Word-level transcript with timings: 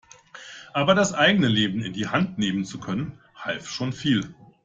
Aber 0.73 0.95
das 0.95 1.13
eigene 1.13 1.47
Leben 1.47 1.83
in 1.83 1.93
die 1.93 2.07
Hand 2.07 2.39
nehmen 2.39 2.65
zu 2.65 2.79
können, 2.79 3.19
half 3.35 3.69
schon 3.69 3.93
viel. 3.93 4.33